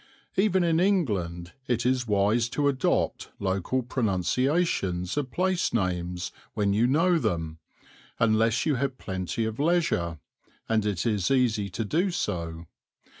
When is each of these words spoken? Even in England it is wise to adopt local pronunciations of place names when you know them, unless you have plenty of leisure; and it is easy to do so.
Even 0.35 0.63
in 0.63 0.79
England 0.79 1.51
it 1.67 1.85
is 1.85 2.07
wise 2.07 2.49
to 2.49 2.67
adopt 2.67 3.29
local 3.37 3.83
pronunciations 3.83 5.15
of 5.15 5.29
place 5.29 5.75
names 5.75 6.31
when 6.55 6.73
you 6.73 6.87
know 6.87 7.19
them, 7.19 7.59
unless 8.17 8.65
you 8.65 8.73
have 8.77 8.97
plenty 8.97 9.45
of 9.45 9.59
leisure; 9.59 10.17
and 10.67 10.87
it 10.87 11.05
is 11.05 11.29
easy 11.29 11.69
to 11.69 11.85
do 11.85 12.09
so. 12.09 12.65